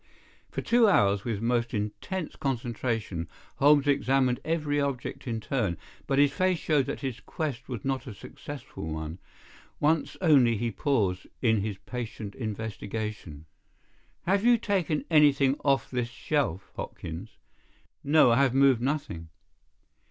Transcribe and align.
For 0.49 0.63
two 0.63 0.87
hours, 0.87 1.23
with 1.23 1.43
most 1.43 1.75
intense 1.75 2.35
concentration, 2.35 3.27
Holmes 3.57 3.85
examined 3.85 4.39
every 4.43 4.81
object 4.81 5.27
in 5.27 5.39
turn, 5.39 5.77
but 6.07 6.17
his 6.17 6.31
face 6.31 6.57
showed 6.57 6.87
that 6.87 7.01
his 7.01 7.19
quest 7.19 7.69
was 7.69 7.85
not 7.85 8.07
a 8.07 8.15
successful 8.15 8.87
one. 8.87 9.19
Once 9.79 10.17
only 10.19 10.57
he 10.57 10.71
paused 10.71 11.27
in 11.43 11.61
his 11.61 11.77
patient 11.77 12.33
investigation. 12.33 13.45
"Have 14.25 14.43
you 14.43 14.57
taken 14.57 15.05
anything 15.11 15.55
off 15.63 15.91
this 15.91 16.09
shelf, 16.09 16.71
Hopkins?" 16.75 17.37
"No, 18.03 18.31
I 18.31 18.37
have 18.37 18.55
moved 18.55 18.81
nothing." 18.81 19.29